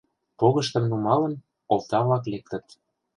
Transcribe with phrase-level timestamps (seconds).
[0.39, 1.33] Погыштым нумалын,
[1.73, 2.65] овда-влак лектыт.